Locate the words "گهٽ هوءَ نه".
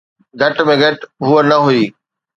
0.81-1.57